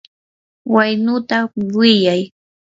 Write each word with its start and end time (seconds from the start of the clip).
waynuta 0.73 1.37
wiyay. 1.75 2.21